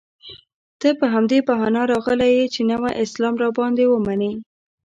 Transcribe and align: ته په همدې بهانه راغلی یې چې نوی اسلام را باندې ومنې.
ته 0.79 0.89
په 0.99 1.05
همدې 1.13 1.39
بهانه 1.47 1.81
راغلی 1.91 2.31
یې 2.37 2.45
چې 2.53 2.61
نوی 2.69 2.91
اسلام 3.03 3.35
را 3.41 3.49
باندې 3.57 3.83
ومنې. 3.89 4.31